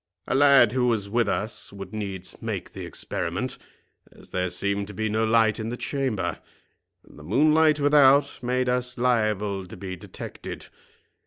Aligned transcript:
A 0.27 0.33
lad 0.33 0.71
who 0.71 0.87
was 0.87 1.07
with 1.07 1.29
us 1.29 1.71
would 1.71 1.93
needs 1.93 2.35
make 2.41 2.73
the 2.73 2.87
experiment, 2.87 3.59
as 4.11 4.31
there 4.31 4.49
seemed 4.49 4.87
to 4.87 4.95
be 4.95 5.09
no 5.09 5.23
light 5.25 5.59
in 5.59 5.69
the 5.69 5.77
chamber, 5.77 6.39
and 7.07 7.19
the 7.19 7.23
moonlight 7.23 7.79
without 7.79 8.39
made 8.41 8.67
us 8.67 8.97
liable 8.97 9.67
to 9.67 9.77
be 9.77 9.95
detected. 9.95 10.65